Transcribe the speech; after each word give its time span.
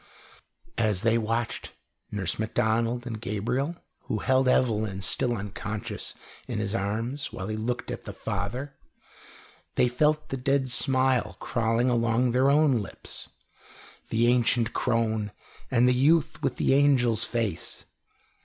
As 0.79 1.03
they 1.03 1.19
watched 1.19 1.73
Nurse 2.11 2.39
Macdonald 2.39 3.05
and 3.05 3.21
Gabriel, 3.21 3.75
who 4.05 4.17
held 4.17 4.47
Evelyn 4.47 5.03
still 5.03 5.37
unconscious 5.37 6.15
in 6.47 6.57
his 6.57 6.73
arms 6.73 7.31
while 7.31 7.47
he 7.49 7.55
looked 7.55 7.91
at 7.91 8.05
the 8.05 8.11
father 8.11 8.73
they 9.75 9.87
felt 9.87 10.29
the 10.29 10.37
dead 10.37 10.71
smile 10.71 11.37
crawling 11.39 11.87
along 11.91 12.31
their 12.31 12.49
own 12.49 12.81
lips 12.81 13.29
the 14.09 14.25
ancient 14.25 14.73
crone 14.73 15.31
and 15.69 15.87
the 15.87 15.93
youth 15.93 16.41
with 16.41 16.55
the 16.55 16.73
angel's 16.73 17.23
face. 17.23 17.85